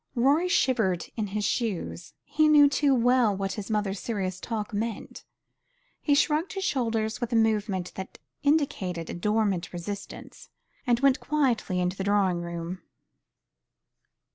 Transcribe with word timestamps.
Rorie 0.15 0.49
shivered 0.49 1.05
in 1.15 1.27
his 1.27 1.45
shoes. 1.45 2.15
He 2.23 2.47
knew 2.47 2.67
too 2.67 2.95
well 2.95 3.37
what 3.37 3.51
his 3.51 3.69
mother's 3.69 3.99
serious 3.99 4.39
talk 4.39 4.73
meant. 4.73 5.23
He 6.01 6.15
shrugged 6.15 6.53
his 6.53 6.63
shoulders 6.63 7.21
with 7.21 7.31
a 7.31 7.35
movement 7.35 7.93
that 7.93 8.17
indicated 8.41 9.11
a 9.11 9.13
dormant 9.13 9.71
resistance, 9.71 10.49
and 10.87 10.99
went 11.01 11.19
quietly 11.19 11.79
into 11.79 11.97
the 11.97 12.03
drawing 12.03 12.41
room. 12.41 12.81